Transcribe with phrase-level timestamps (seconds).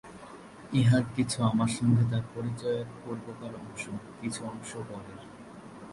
[0.73, 3.83] ইহার কিছু আমার সঙ্গে তার পরিচয়ের পূর্বেকার অংশ,
[4.21, 5.21] কিছু অংশ পরের।